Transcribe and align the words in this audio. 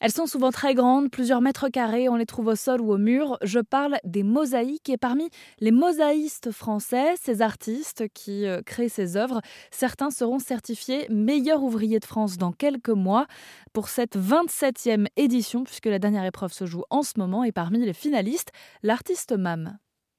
Elles 0.00 0.12
sont 0.12 0.26
souvent 0.26 0.52
très 0.52 0.74
grandes, 0.74 1.10
plusieurs 1.10 1.40
mètres 1.40 1.68
carrés, 1.68 2.08
on 2.08 2.14
les 2.14 2.26
trouve 2.26 2.46
au 2.48 2.54
sol 2.54 2.80
ou 2.80 2.92
au 2.92 2.98
mur. 2.98 3.36
Je 3.42 3.58
parle 3.58 3.98
des 4.04 4.22
mosaïques 4.22 4.88
et 4.90 4.96
parmi 4.96 5.28
les 5.58 5.72
mosaïstes 5.72 6.52
français, 6.52 7.14
ces 7.20 7.42
artistes 7.42 8.04
qui 8.14 8.46
euh, 8.46 8.62
créent 8.62 8.88
ces 8.88 9.16
œuvres, 9.16 9.40
certains 9.72 10.10
seront 10.10 10.38
certifiés 10.38 11.06
meilleurs 11.10 11.64
ouvriers 11.64 11.98
de 11.98 12.04
France 12.04 12.38
dans 12.38 12.52
quelques 12.52 12.90
mois 12.90 13.26
pour 13.72 13.88
cette 13.88 14.16
27e 14.16 15.06
édition 15.16 15.64
puisque 15.64 15.86
la 15.86 15.98
dernière 15.98 16.24
épreuve 16.24 16.52
se 16.52 16.66
joue 16.66 16.84
en 16.90 17.02
ce 17.02 17.14
moment 17.16 17.42
et 17.42 17.50
parmi 17.50 17.84
les 17.84 17.92
finalistes, 17.92 18.52
l'artiste 18.84 19.32
MAM. 19.32 19.78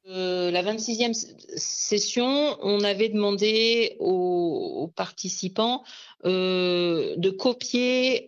Euh, 0.10 0.50
la 0.52 0.64
26e 0.64 1.14
session, 1.56 2.58
on 2.62 2.84
avait 2.84 3.10
demandé 3.10 3.96
aux, 4.00 4.92
participants 4.96 5.84
euh, 6.26 7.16
de 7.16 7.30
copier 7.30 8.28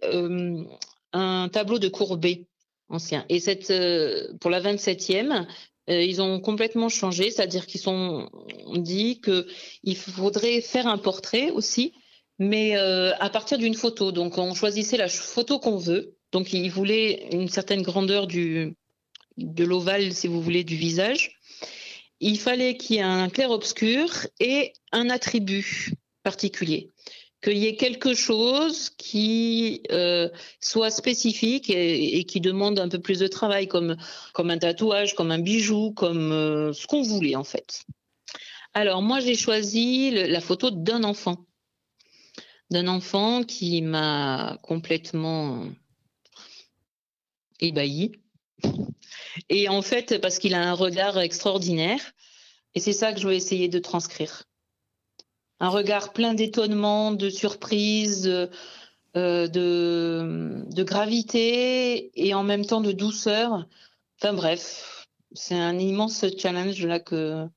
un 1.13 1.49
tableau 1.49 1.79
de 1.79 1.87
Courbet 1.87 2.45
ancien. 2.89 3.25
Et 3.29 3.39
cette, 3.39 3.71
euh, 3.71 4.33
pour 4.39 4.51
la 4.51 4.61
27e, 4.61 5.47
euh, 5.89 6.01
ils 6.03 6.21
ont 6.21 6.39
complètement 6.39 6.89
changé, 6.89 7.31
c'est-à-dire 7.31 7.65
qu'ils 7.65 7.89
ont 7.89 8.29
dit 8.75 9.21
qu'il 9.21 9.97
faudrait 9.97 10.61
faire 10.61 10.87
un 10.87 10.97
portrait 10.97 11.49
aussi, 11.51 11.93
mais 12.39 12.77
euh, 12.77 13.13
à 13.19 13.29
partir 13.29 13.57
d'une 13.57 13.75
photo. 13.75 14.11
Donc 14.11 14.37
on 14.37 14.53
choisissait 14.53 14.97
la 14.97 15.07
photo 15.07 15.59
qu'on 15.59 15.77
veut. 15.77 16.15
Donc 16.31 16.53
ils 16.53 16.69
voulaient 16.69 17.27
une 17.31 17.49
certaine 17.49 17.81
grandeur 17.81 18.27
du, 18.27 18.75
de 19.37 19.63
l'ovale, 19.63 20.13
si 20.13 20.27
vous 20.27 20.41
voulez, 20.41 20.63
du 20.63 20.75
visage. 20.75 21.39
Il 22.19 22.37
fallait 22.39 22.77
qu'il 22.77 22.97
y 22.97 22.99
ait 22.99 23.03
un 23.03 23.29
clair-obscur 23.29 24.27
et 24.39 24.73
un 24.91 25.09
attribut 25.09 25.93
particulier 26.23 26.89
qu'il 27.41 27.57
y 27.57 27.65
ait 27.65 27.75
quelque 27.75 28.13
chose 28.13 28.89
qui 28.91 29.81
euh, 29.91 30.29
soit 30.59 30.91
spécifique 30.91 31.69
et, 31.69 32.23
qui 32.25 32.39
demande 32.39 32.79
un 32.79 32.87
peu 32.87 32.99
plus 32.99 33.19
de 33.19 33.27
travail, 33.27 33.67
comme, 33.67 33.97
comme 34.33 34.51
un 34.51 34.57
tatouage, 34.57 35.15
comme 35.15 35.31
un 35.31 35.39
bijou, 35.39 35.91
comme 35.91 36.31
euh, 36.31 36.73
ce 36.73 36.85
qu'on 36.87 37.01
voulait 37.01 37.35
en 37.35 37.43
fait. 37.43 37.85
Alors 38.73 39.01
moi 39.01 39.19
j'ai 39.19 39.35
choisi 39.35 40.11
la 40.11 40.39
photo 40.39 40.71
d'un 40.71 41.03
enfant, 41.03 41.45
d'un 42.69 42.87
enfant 42.87 43.43
qui 43.43 43.81
m'a 43.81 44.59
complètement 44.61 45.65
ébahi. 47.59 48.11
Et 49.49 49.67
en 49.67 49.81
fait, 49.81 50.19
parce 50.21 50.39
qu'il 50.39 50.53
a 50.53 50.69
un 50.69 50.73
regard 50.73 51.19
extraordinaire, 51.19 52.13
et 52.75 52.79
c'est 52.79 52.93
ça 52.93 53.11
que 53.11 53.19
je 53.19 53.27
vais 53.27 53.35
essayer 53.35 53.67
de 53.67 53.79
transcrire 53.79 54.43
un 55.61 55.69
regard 55.69 56.11
plein 56.11 56.33
d'étonnement, 56.33 57.11
de 57.11 57.29
surprise, 57.29 58.27
euh, 59.15 59.47
de, 59.47 60.65
de, 60.65 60.83
gravité 60.83 62.11
et 62.15 62.33
en 62.33 62.43
même 62.43 62.65
temps 62.65 62.81
de 62.81 62.91
douceur. 62.91 63.67
Enfin 64.19 64.33
bref, 64.33 65.07
c'est 65.33 65.55
un 65.55 65.77
immense 65.77 66.25
challenge 66.37 66.83
là 66.83 66.99
que, 66.99 67.47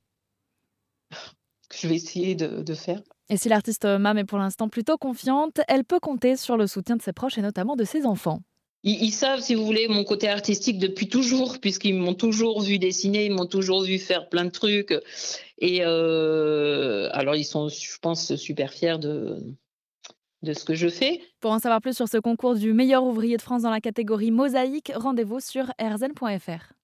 je 1.75 1.89
vais 1.89 1.97
essayer 1.97 2.35
de, 2.35 2.63
de 2.63 2.75
faire. 2.75 3.01
Et 3.31 3.39
si 3.39 3.49
l'artiste 3.49 3.87
Mam 3.87 4.19
est 4.19 4.25
pour 4.25 4.39
l'instant 4.39 4.69
plutôt 4.69 4.99
confiante, 4.99 5.63
elle 5.67 5.85
peut 5.85 6.01
compter 6.01 6.37
sur 6.37 6.59
le 6.59 6.67
soutien 6.67 6.97
de 6.97 7.03
ses 7.03 7.15
proches 7.15 7.39
et 7.39 7.43
notamment 7.43 7.75
de 7.75 7.85
ses 7.85 8.05
enfants 8.05 8.41
ils, 8.85 9.13
savent, 9.13 9.41
si 9.41 9.55
vous 9.55 9.65
voulez, 9.65 9.89
mon 9.89 10.05
côté 10.05 10.29
artistique 10.29 10.79
depuis 10.79 11.09
toujours, 11.09 11.59
puisqu'ils 11.59 11.95
m'ont 11.95 12.15
toujours 12.15 12.61
vu 12.61 12.79
dessiner, 12.79 13.25
ils 13.25 13.33
m'ont 13.33 13.47
toujours 13.47 13.83
vu 13.83 13.99
faire 13.99 14.29
plein 14.29 14.45
de 14.45 14.51
trucs. 14.51 14.95
Et 15.59 15.79
euh, 15.81 17.09
alors, 17.13 17.35
ils 17.35 17.45
sont, 17.45 17.69
je 17.69 17.99
pense, 18.03 18.37
super 18.37 18.73
fiers 18.73 18.99
de, 18.99 19.39
de 20.43 20.53
ce 20.53 20.65
que 20.65 20.75
je 20.75 20.89
fais. 20.89 21.23
Pour 21.41 21.53
en 21.53 21.59
savoir 21.59 21.81
plus 21.81 21.97
sur 21.97 22.09
ce 22.09 22.19
concours 22.19 22.55
du 22.55 22.75
meilleur 22.75 23.05
ouvrier 23.05 23.39
de 23.39 23.43
France 23.43 23.63
dans 23.63 23.71
la 23.71 23.81
catégorie 23.81 24.31
mosaïque, 24.31 24.93
rendez-vous 24.95 25.41
sur 25.41 25.73
rzn.fr. 25.81 26.75